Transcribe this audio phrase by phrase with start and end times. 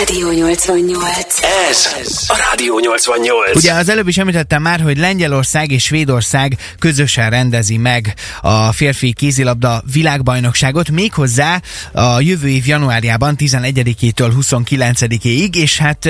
[0.00, 1.42] Rádió 88.
[1.70, 1.92] Ez
[2.28, 3.56] a Rádió 88.
[3.56, 9.12] Ugye az előbb is említettem már, hogy Lengyelország és Svédország közösen rendezi meg a férfi
[9.12, 11.60] kézilabda világbajnokságot, méghozzá
[11.92, 16.08] a jövő év januárjában 11-től 29-ig, és hát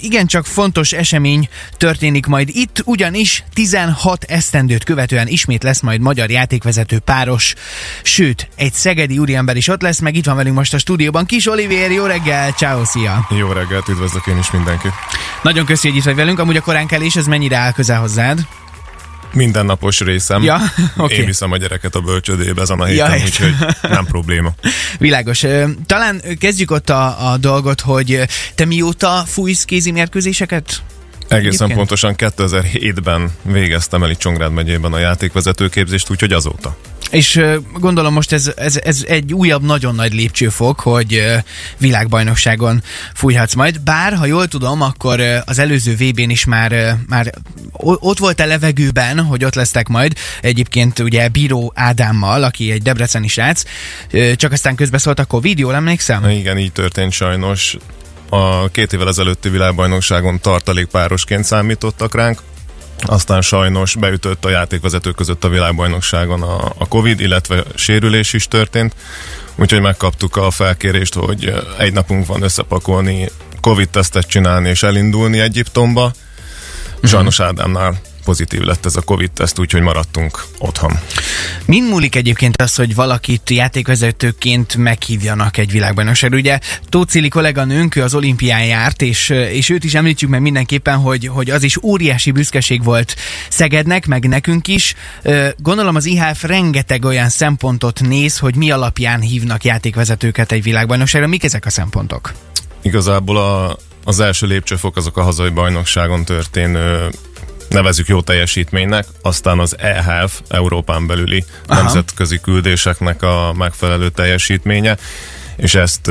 [0.00, 6.98] igencsak fontos esemény történik majd itt, ugyanis 16 esztendőt követően ismét lesz majd magyar játékvezető
[6.98, 7.54] páros,
[8.02, 11.26] sőt, egy szegedi úriember is ott lesz, meg itt van velünk most a stúdióban.
[11.26, 13.28] Kis Olivér, jó reggel, ciao, szia!
[13.38, 14.92] Jó reggelt, üdvözlök én is mindenkit.
[15.42, 16.38] Nagyon köszi, hogy itt vagy velünk.
[16.38, 18.46] Amúgy a koránkelés, ez mennyire áll közel hozzád?
[19.32, 20.42] Mindennapos részem.
[20.42, 20.58] Ja,
[20.96, 21.14] oké.
[21.16, 23.46] Én viszem a gyereket a bölcsödébe ezen a Ja, héten, értem.
[23.48, 24.50] úgyhogy nem probléma.
[24.98, 25.44] Világos.
[25.86, 28.20] Talán kezdjük ott a, a dolgot, hogy
[28.54, 30.82] te mióta fújsz kézi mérkőzéseket?
[31.28, 31.74] Egészen Egyébként?
[31.74, 36.76] pontosan 2007-ben végeztem el itt Csongrád megyében a játékvezetőképzést, úgyhogy azóta.
[37.10, 37.40] És
[37.72, 41.22] gondolom most ez, ez, ez egy újabb nagyon nagy lépcsőfok, hogy
[41.78, 42.82] világbajnokságon
[43.14, 43.80] fújhatsz majd.
[43.80, 47.32] Bár, ha jól tudom, akkor az előző VB-n is már, már
[47.78, 50.12] ott volt a levegőben, hogy ott lesztek majd.
[50.40, 53.62] Egyébként ugye Bíró Ádámmal, aki egy debreceni srác,
[54.34, 56.28] csak aztán közbeszólt a Covid, jól emlékszem?
[56.28, 57.76] Igen, így történt sajnos.
[58.28, 62.42] A két évvel ezelőtti világbajnokságon tartalékpárosként számítottak ránk,
[63.02, 68.94] aztán sajnos beütött a játékvezetők között a világbajnokságon a, a Covid, illetve sérülés is történt,
[69.56, 73.28] úgyhogy megkaptuk a felkérést, hogy egy napunk van összepakolni,
[73.60, 76.12] Covid-tesztet csinálni és elindulni Egyiptomba.
[77.02, 78.00] Sajnos Ádámnál
[78.30, 80.98] pozitív lett ez a Covid-teszt, úgyhogy maradtunk otthon.
[81.64, 86.36] Mind múlik egyébként az, hogy valakit játékvezetőként meghívjanak egy világbajnokságra?
[86.36, 90.96] Ugye Tóth Cili kolléganőnk, ő az olimpián járt, és, és őt is említjük meg mindenképpen,
[90.96, 93.16] hogy, hogy az is óriási büszkeség volt
[93.48, 94.94] Szegednek, meg nekünk is.
[95.56, 101.26] Gondolom az IHF rengeteg olyan szempontot néz, hogy mi alapján hívnak játékvezetőket egy világbajnokságra.
[101.28, 102.32] Mik ezek a szempontok?
[102.82, 107.10] Igazából a, az első lépcsőfok azok a hazai bajnokságon történő
[107.70, 111.82] nevezük jó teljesítménynek, aztán az EHF, Európán belüli Aha.
[111.82, 114.96] nemzetközi küldéseknek a megfelelő teljesítménye,
[115.56, 116.10] és ezt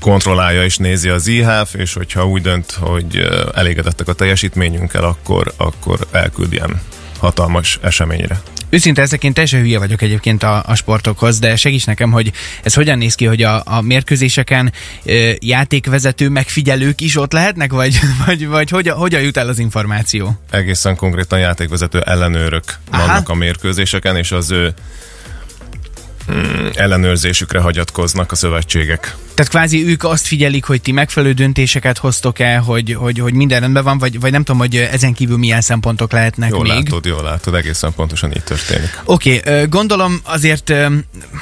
[0.00, 5.98] kontrollálja és nézi az IHF, és hogyha úgy dönt, hogy elégedettek a teljesítményünkkel, akkor, akkor
[6.10, 6.80] elküld ilyen
[7.18, 8.40] hatalmas eseményre.
[8.70, 12.32] Őszinte ezek én teljesen hülye vagyok egyébként a, a sportokhoz, de segíts nekem, hogy
[12.62, 14.72] ez hogyan néz ki, hogy a, a mérkőzéseken
[15.04, 20.38] ö, játékvezető megfigyelők is ott lehetnek, vagy, vagy, vagy hogyan, hogyan jut el az információ?
[20.50, 23.06] egészen konkrétan játékvezető ellenőrök Aha.
[23.06, 24.74] Vannak a mérkőzéseken, és az ő
[26.74, 29.16] ellenőrzésükre hagyatkoznak a szövetségek.
[29.34, 33.84] Tehát kvázi ők azt figyelik, hogy ti megfelelő döntéseket hoztok-e, hogy, hogy, hogy minden rendben
[33.84, 36.72] van, vagy, vagy nem tudom, hogy ezen kívül milyen szempontok lehetnek Jól még.
[36.72, 39.00] látod, jól látod, egészen pontosan így történik.
[39.04, 40.72] Oké, okay, gondolom azért,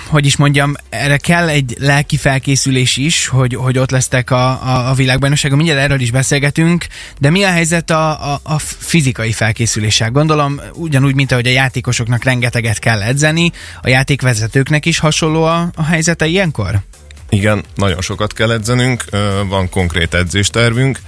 [0.07, 4.91] hogy is mondjam, erre kell egy lelki felkészülés is, hogy, hogy ott lesztek a, a,
[4.91, 6.87] a világbajnokságon, mindjárt erről is beszélgetünk,
[7.19, 10.11] de mi a helyzet a, a, a fizikai felkészüléssel?
[10.11, 15.83] Gondolom ugyanúgy, mint ahogy a játékosoknak rengeteget kell edzeni, a játékvezetőknek is hasonló a, a
[15.83, 16.81] helyzete ilyenkor?
[17.29, 19.05] Igen, nagyon sokat kell edzenünk,
[19.49, 20.99] van konkrét edzéstervünk,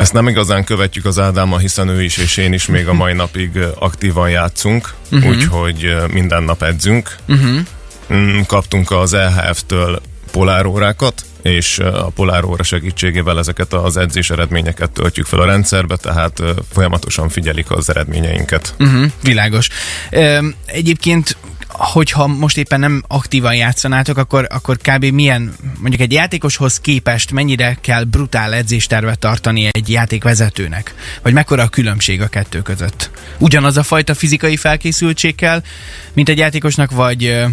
[0.00, 3.12] ezt nem igazán követjük az Ádámmal, hiszen ő is és én is még a mai
[3.12, 5.30] napig aktívan játszunk, uh-huh.
[5.30, 7.16] úgyhogy minden nap edzünk.
[7.28, 8.46] Uh-huh.
[8.46, 10.00] Kaptunk az EHF-től
[10.32, 17.28] polárórákat, és a poláróra segítségével ezeket az edzés eredményeket töltjük fel a rendszerbe, tehát folyamatosan
[17.28, 18.74] figyelik az eredményeinket.
[18.78, 19.68] Uh-huh, világos.
[20.66, 21.36] Egyébként
[21.80, 25.04] hogyha most éppen nem aktívan játszanátok, akkor, akkor kb.
[25.04, 30.94] milyen, mondjuk egy játékoshoz képest mennyire kell brutál edzéstervet tartani egy játékvezetőnek?
[31.22, 33.10] Vagy mekkora a különbség a kettő között?
[33.38, 35.62] Ugyanaz a fajta fizikai felkészültség kell,
[36.12, 37.44] mint egy játékosnak, vagy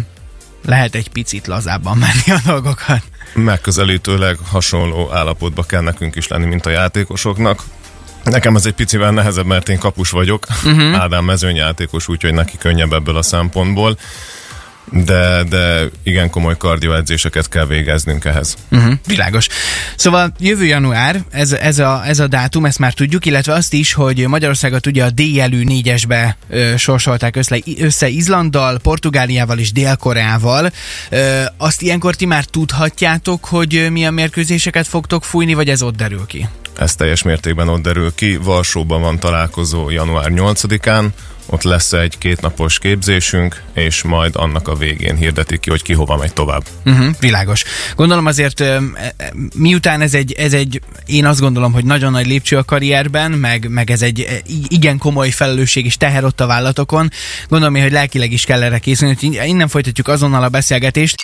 [0.64, 3.02] lehet egy picit lazábban menni a dolgokat?
[3.34, 7.62] Megközelítőleg hasonló állapotba kell nekünk is lenni, mint a játékosoknak.
[8.24, 11.00] Nekem ez egy picivel nehezebb, mert én kapus vagyok, uh-huh.
[11.00, 13.98] Ádám mezőnyjátékos, úgyhogy neki könnyebb ebből a szempontból.
[14.92, 18.56] De, de igen komoly kardioedzéseket kell végeznünk ehhez.
[18.70, 19.46] Uh-huh, világos.
[19.96, 23.92] Szóval jövő január, ez, ez, a, ez a dátum, ezt már tudjuk, illetve azt is,
[23.92, 30.72] hogy Magyarországot ugye a D-jelű négyesbe ö, sorsolták össze, össze Izlanddal, Portugáliával és Dél-Koreával.
[31.10, 35.96] Ö, azt ilyenkor ti már tudhatjátok, hogy ö, milyen mérkőzéseket fogtok fújni, vagy ez ott
[35.96, 36.48] derül ki?
[36.78, 38.36] Ez teljes mértékben ott derül ki.
[38.36, 41.08] Varsóban van találkozó január 8-án,
[41.50, 46.16] ott lesz egy kétnapos képzésünk, és majd annak a végén hirdetik ki, hogy ki hova
[46.16, 46.62] megy tovább.
[46.84, 47.64] Uh-huh, világos.
[47.96, 52.26] Gondolom azért, e, e, miután ez egy, ez egy, én azt gondolom, hogy nagyon nagy
[52.26, 54.32] lépcső a karrierben, meg, meg ez egy e,
[54.68, 57.10] igen komoly felelősség és teher ott a vállatokon,
[57.48, 61.16] gondolom én, hogy lelkileg is kell erre készülni, hogy innen folytatjuk azonnal a beszélgetést.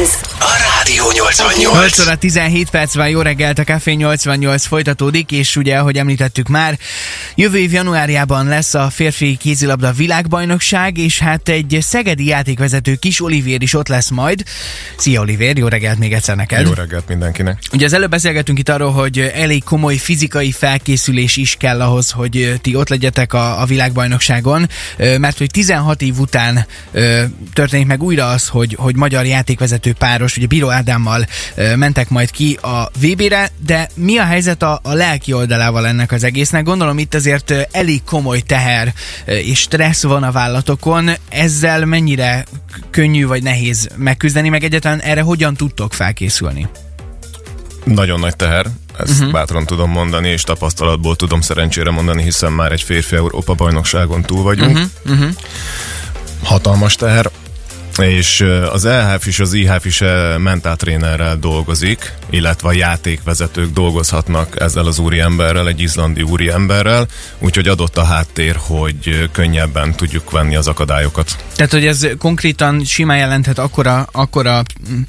[0.00, 0.56] Ez a
[0.86, 1.74] Rádió 88.
[1.74, 6.48] 8 óra 17 perc van, jó reggelt, a Café 88 folytatódik, és ugye, ahogy említettük
[6.48, 6.78] már,
[7.34, 13.62] jövő év januárjában lesz a férfi kézilabda világbajnokság, és hát egy szegedi játékvezető Kis Olivér
[13.62, 14.42] is ott lesz majd.
[14.96, 16.66] Szia Olivér, jó reggelt még egyszer neked.
[16.66, 17.58] Jó reggelt mindenkinek.
[17.72, 22.58] Ugye az előbb beszélgettünk itt arról, hogy elég komoly fizikai felkészülés is kell ahhoz, hogy
[22.62, 26.66] ti ott legyetek a, a világbajnokságon, mert hogy 16 év után
[27.52, 31.26] történik meg újra az, hogy, hogy magyar játékvezető páros, ugye Bíró Ádámmal
[31.76, 36.24] mentek majd ki a VB-re, de mi a helyzet a, a lelki oldalával ennek az
[36.24, 36.64] egésznek?
[36.64, 38.94] Gondolom itt azért elég komoly teher
[39.24, 42.44] és stressz van a vállalatokon, ezzel mennyire
[42.90, 46.68] könnyű vagy nehéz megküzdeni, meg egyáltalán erre hogyan tudtok felkészülni?
[47.84, 48.66] Nagyon nagy teher,
[48.98, 49.32] ezt uh-huh.
[49.32, 54.42] bátran tudom mondani, és tapasztalatból tudom szerencsére mondani, hiszen már egy férfi Európa bajnokságon túl
[54.42, 54.76] vagyunk.
[54.76, 55.18] Uh-huh.
[55.18, 55.34] Uh-huh.
[56.42, 57.30] Hatalmas teher,
[58.04, 60.02] és az EHF is, az IHF is
[60.38, 67.06] mentáltrénerrel dolgozik, illetve a játékvezetők dolgozhatnak ezzel az úriemberrel, egy izlandi úriemberrel,
[67.38, 71.36] úgyhogy adott a háttér, hogy könnyebben tudjuk venni az akadályokat.
[71.56, 75.00] Tehát, hogy ez konkrétan simán jelenthet akkora, akkora mm,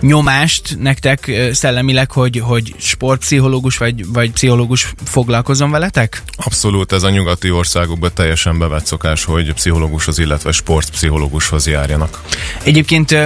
[0.00, 6.22] nyomást nektek szellemileg, hogy, hogy sportpszichológus vagy, vagy pszichológus foglalkozom veletek?
[6.36, 12.20] Abszolút, ez a nyugati országokban teljesen bevett szokás, hogy pszichológushoz, illetve sportpszichológushoz járjanak.
[12.62, 13.16] Egyébként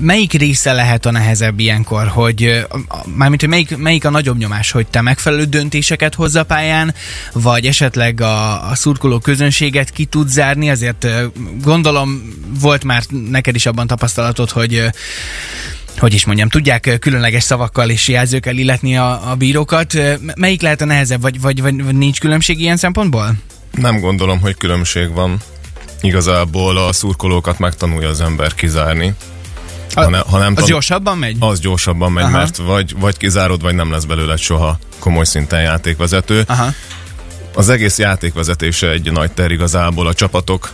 [0.00, 2.66] melyik része lehet a nehezebb ilyenkor, hogy
[3.14, 6.94] mármint, hogy melyik, melyik a nagyobb nyomás, hogy te megfelelő döntéseket hozza a pályán,
[7.32, 11.06] vagy esetleg a, a szurkoló közönséget ki tud zárni, azért
[11.62, 12.22] gondolom
[12.60, 14.90] volt már neked is abban tapasztalatod, hogy
[15.98, 19.94] hogy is mondjam, tudják különleges szavakkal és jelzőkkel illetni a, a bírókat.
[20.34, 23.34] Melyik lehet a nehezebb, vagy, vagy, vagy nincs különbség ilyen szempontból?
[23.70, 25.40] Nem gondolom, hogy különbség van
[26.02, 29.14] igazából a szurkolókat megtanulja az ember kizárni.
[29.94, 31.36] Ha, ne, ha nem az tan- gyorsabban megy?
[31.38, 32.36] Az gyorsabban megy, Aha.
[32.36, 36.44] mert vagy, vagy kizárod, vagy nem lesz belőle soha komoly szinten játékvezető.
[36.46, 36.72] Aha.
[37.54, 40.70] Az egész játékvezetése egy nagy ter igazából a csapatok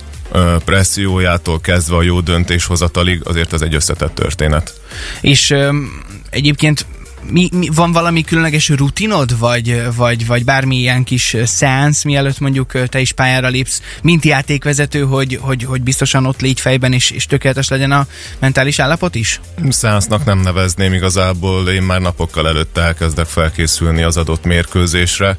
[0.65, 4.81] pressziójától kezdve a jó döntéshozatalig, azért ez egy összetett történet.
[5.21, 6.87] És um, egyébként
[7.23, 13.01] mi, mi, van valami különleges rutinod, vagy, vagy, vagy bármilyen kis szánsz, mielőtt mondjuk te
[13.01, 17.69] is pályára lépsz, mint játékvezető, hogy, hogy, hogy biztosan ott légy fejben, és, és tökéletes
[17.69, 18.07] legyen a
[18.39, 19.41] mentális állapot is?
[19.69, 25.37] Szánsznak nem nevezném igazából, én már napokkal előtte elkezdek felkészülni az adott mérkőzésre,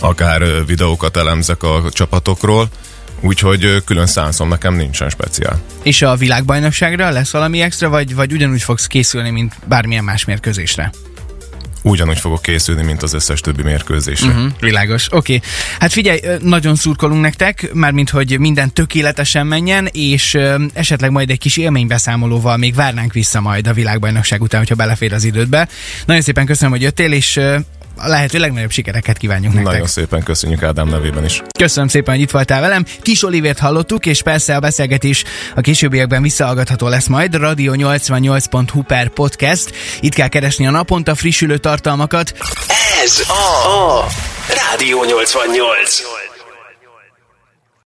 [0.00, 2.68] akár videókat elemzek a csapatokról,
[3.26, 5.60] Úgyhogy külön szánszom nekem nincsen speciál.
[5.82, 10.90] És a világbajnokságra lesz valami extra, vagy, vagy ugyanúgy fogsz készülni, mint bármilyen más mérkőzésre?
[11.82, 14.28] ugyanúgy fogok készülni, mint az összes többi mérkőzésre.
[14.28, 15.34] Uh-huh, világos, oké.
[15.34, 15.48] Okay.
[15.78, 20.38] Hát figyelj, nagyon szurkolunk nektek, mármint, hogy minden tökéletesen menjen, és
[20.72, 25.24] esetleg majd egy kis élménybeszámolóval még várnánk vissza majd a világbajnokság után, hogyha belefér az
[25.24, 25.68] idődbe.
[26.06, 27.40] Nagyon szépen köszönöm, hogy jöttél, és
[27.96, 29.72] a lehető legnagyobb sikereket kívánjuk nektek.
[29.72, 31.42] Nagyon szépen köszönjük Ádám nevében is.
[31.58, 32.84] Köszönöm szépen, hogy itt voltál velem.
[33.02, 37.34] Kis Olivért hallottuk, és persze a beszélgetés a későbbiekben visszahallgatható lesz majd.
[37.34, 39.72] Radio 88.hu per podcast.
[40.00, 42.34] Itt kell keresni a naponta frissülő tartalmakat.
[43.04, 44.06] Ez a, a
[44.48, 46.25] Rádió 88.